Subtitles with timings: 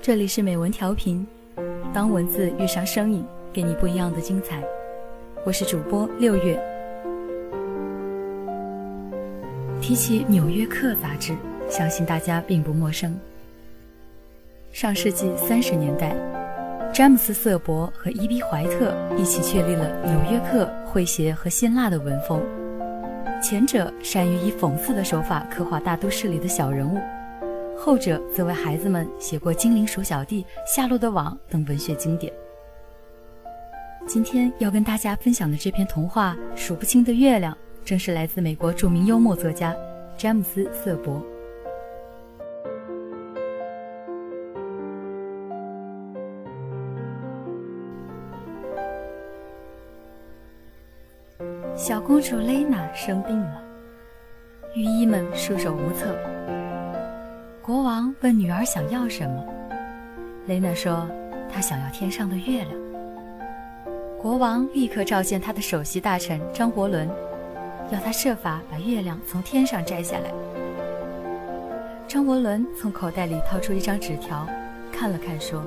[0.00, 1.26] 这里是美文调频，
[1.92, 4.62] 当文字遇上声音，给你不一样的精彩。
[5.44, 6.56] 我是主播六月。
[9.80, 11.36] 提起《纽约客》杂志，
[11.68, 13.18] 相信大家并不陌生。
[14.70, 16.14] 上世纪三十年代，
[16.96, 22.42] 詹姆斯·瑟伯和伊比·怀特一起确立了《纽约客》诙谐和辛辣的文风。
[23.42, 26.98] 前者善于以讽刺的手法刻画大都市里的小人物。
[27.76, 32.32] 后者则为孩子们写过《精灵鼠小弟》《夏洛的网》等文学经典。
[34.06, 37.52] 今天要跟大家分享的这篇童话《数不清的月亮》，
[37.84, 39.76] 正是来自美国著名幽默作家
[40.16, 41.22] 詹姆斯·瑟伯。
[51.76, 53.62] 小公主蕾娜生病了，
[54.74, 56.16] 御医们束手无策。
[57.60, 59.44] 国王问女儿想要什么，
[60.46, 61.06] 雷娜说
[61.52, 62.70] ：“她想要天上的月亮。”
[64.18, 67.06] 国王立刻召见他的首席大臣张伯伦，
[67.90, 70.32] 要他设法把月亮从天上摘下来。
[72.08, 74.46] 张伯伦从口袋里掏出一张纸条，
[74.90, 75.62] 看了看，说：“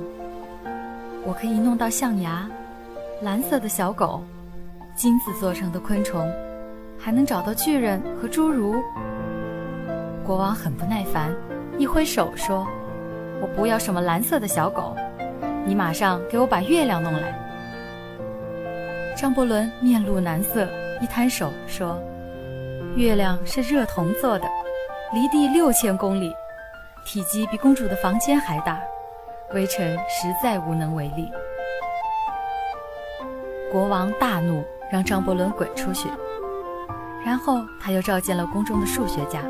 [1.23, 2.49] 我可以弄到象牙、
[3.21, 4.23] 蓝色的小狗、
[4.99, 6.29] 金子做成的昆虫，
[6.99, 8.75] 还能找到巨人和侏儒。”
[10.27, 11.33] 国王很不耐烦。
[11.77, 12.67] 一挥手说
[13.41, 14.93] ：“我不要什么蓝色的小狗，
[15.65, 17.33] 你马上给我把月亮弄来。”
[19.15, 20.67] 张伯伦面露难色，
[20.99, 21.97] 一摊手说
[22.97, 24.45] ：“月亮是热铜做的，
[25.13, 26.33] 离地六千公里，
[27.05, 28.77] 体积比公主的房间还大，
[29.53, 31.31] 微臣实在无能为力。”
[33.71, 34.61] 国王大怒，
[34.91, 36.09] 让张伯伦滚出去。
[37.25, 39.41] 然后他又召见了宫中的数学家。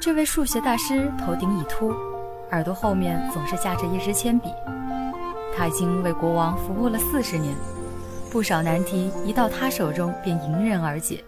[0.00, 1.92] 这位数学大师头顶已秃，
[2.50, 4.50] 耳朵后面总是架着一支铅笔。
[5.56, 7.54] 他已经为国王服务了四十年，
[8.30, 11.22] 不少难题一到他手中便迎刃而解。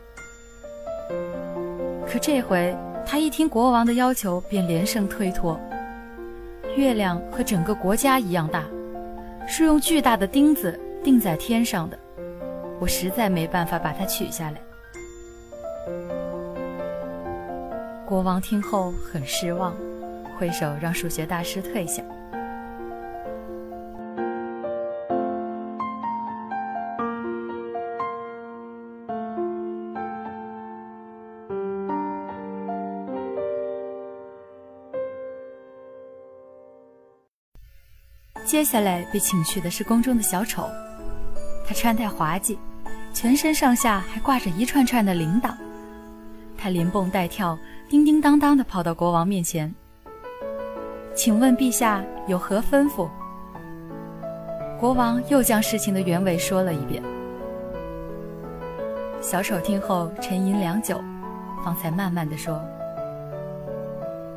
[2.06, 5.58] 可这回他一听国王的要求，便连声推脱。
[6.76, 8.62] 月亮和整个国家一样大，
[9.48, 11.98] 是用巨大的钉子钉在天上的，
[12.78, 14.60] 我实在没办法把它取下来。
[18.06, 19.74] 国王听后很失望，
[20.38, 22.02] 挥手让数学大师退下。
[38.44, 40.68] 接下来被请去的是宫中的小丑，
[41.66, 42.56] 他穿戴滑稽，
[43.12, 45.52] 全身上下还挂着一串串的铃铛，
[46.56, 47.58] 他连蹦带跳。
[47.88, 49.72] 叮叮当当地跑到国王面前，
[51.14, 53.08] 请问陛下有何吩咐？
[54.80, 57.00] 国王又将事情的原委说了一遍。
[59.20, 61.00] 小丑听后沉吟良久，
[61.64, 62.60] 方才慢慢地说：“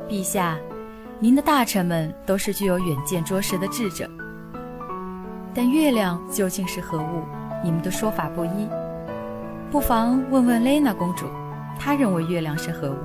[0.08, 0.56] 陛下，
[1.18, 4.08] 您的大臣们都是具有远见卓识的智者，
[5.54, 7.24] 但月亮究竟是何物？
[7.62, 8.68] 你们的说法不一，
[9.70, 11.26] 不妨问问蕾娜公主，
[11.78, 12.96] 她认为月亮是何物？”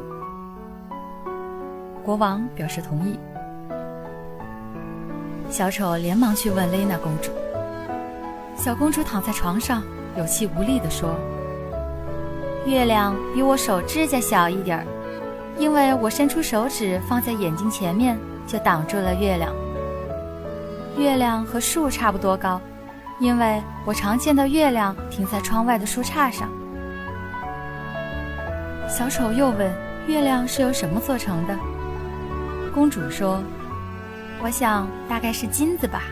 [2.06, 3.20] 国王表示同意。
[5.50, 7.32] 小丑连忙去问蕾娜公主。
[8.56, 9.84] 小公主躺在床上，
[10.18, 11.16] 有气无力地说
[12.66, 14.86] ：“月亮比我手指甲小一点儿，
[15.58, 18.18] 因为我伸出手指放在眼睛前面，
[18.48, 19.52] 就挡住了月亮。
[20.98, 22.60] 月亮和树差不多高，
[23.20, 26.50] 因为我常见到月亮停在窗外的树杈上。”
[28.88, 29.74] 小丑又问
[30.08, 31.58] ：“月亮是由什么做成的？”
[32.74, 33.42] 公主说
[34.42, 36.04] ：“我想大概是金子吧。”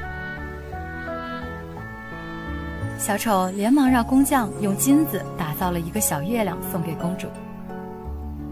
[2.98, 7.28] 小丑连忙让工匠用金子打造了一个小月亮送给公主。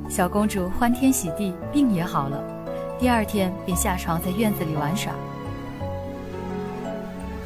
[0.10, 2.44] 小公主欢天喜地，病也好了，
[3.00, 5.13] 第二天便下床在院子里玩耍。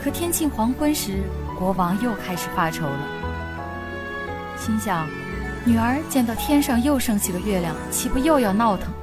[0.06, 1.24] 可天近黄昏时，
[1.58, 3.00] 国王又开始发愁了，
[4.56, 5.08] 心想：
[5.66, 8.94] 女儿见到天上又升起的月亮，岂不又要闹腾？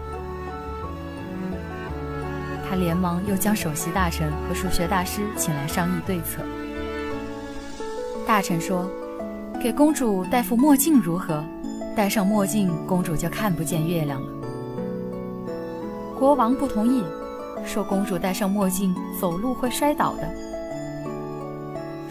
[2.70, 6.40] 他连忙又将首席大臣和数学大师请来商议对策。
[8.25, 8.88] 大臣说
[9.60, 11.44] ：“给公主戴副墨镜如何？
[11.96, 14.28] 戴上墨镜，公主就看不见月亮了。”
[16.16, 17.02] 国王不同意，
[17.66, 20.32] 说：“公主戴上墨镜，走路会摔倒的。”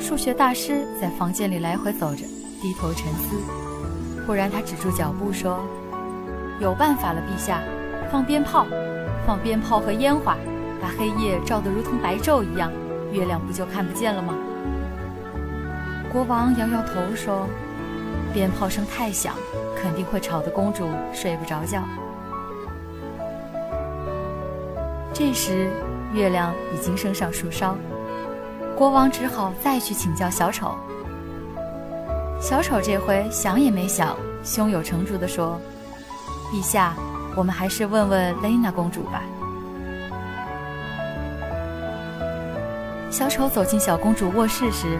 [0.01, 2.25] 数学大师在房间里来回走着，
[2.59, 3.37] 低头沉思。
[4.25, 5.59] 忽然，他止住脚步说
[6.59, 7.61] ：“有办法了，陛下，
[8.11, 8.65] 放鞭炮，
[9.25, 10.35] 放鞭炮和烟花，
[10.81, 12.71] 把黑夜照得如同白昼一样，
[13.11, 14.33] 月亮不就看不见了吗？”
[16.11, 17.47] 国王摇摇头说
[18.33, 19.35] ：“鞭炮声太响，
[19.77, 21.83] 肯定会吵得公主睡不着觉。”
[25.13, 25.69] 这时，
[26.11, 27.77] 月亮已经升上树梢，
[28.81, 30.75] 国王只好再去请教小丑。
[32.39, 35.61] 小丑这回想也没想，胸有成竹地说
[36.51, 36.95] ：“陛下，
[37.35, 39.21] 我们还是问问蕾娜公主吧。”
[43.11, 44.97] 小丑走进小公主卧室时，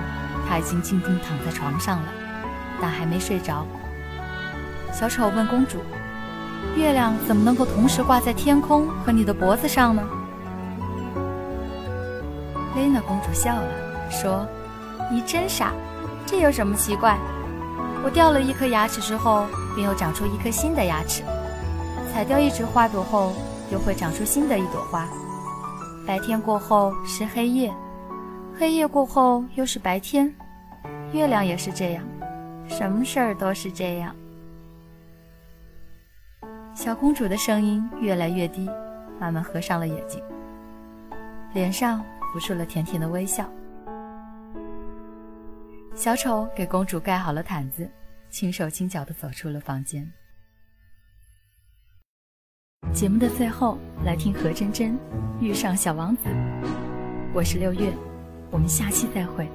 [0.48, 2.06] 她已经静静躺在床上了，
[2.80, 3.66] 但还没睡着。
[4.94, 5.80] 小丑问公主。
[6.76, 10.04] 月亮怎么能够同时挂在天空和你的脖子上呢？
[12.76, 14.48] 丽娜公主笑了，说
[15.12, 15.74] ：“你真傻，
[16.26, 17.18] 这有什么奇怪？
[18.04, 19.46] 我掉了一颗牙齿之后，
[19.76, 21.24] 便又长出一颗新的牙齿；
[22.12, 23.34] 采掉一枝花朵后，
[23.72, 25.08] 又会长出新的一朵花。
[26.08, 27.72] 白天过后是黑夜，
[28.58, 30.34] 黑夜过后又是白天。
[31.14, 32.04] 月亮也是这样，
[32.68, 34.16] 什么事儿都是这样。”
[36.74, 38.68] 小公主的声音越来越低，
[39.20, 40.24] 慢慢合上了眼睛，
[41.54, 43.50] 脸上浮出了甜甜的微笑。
[45.94, 47.90] 小丑给公主盖好了毯子，
[48.30, 50.10] 轻手轻脚地走出了房间。
[52.94, 54.98] 节目的最后，来听何真真
[55.40, 56.24] 遇上小王子。
[57.34, 57.94] 我是六月，
[58.50, 59.50] 我们下期再会。